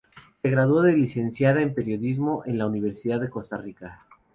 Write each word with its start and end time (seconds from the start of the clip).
Se 0.41 0.49
graduó 0.49 0.81
de 0.81 0.97
licenciada 0.97 1.61
en 1.61 1.75
periodismo 1.75 2.41
en 2.47 2.57
la 2.57 2.65
Universidad 2.65 3.19
de 3.21 3.29
Costa 3.29 3.57
Rica. 3.57 4.07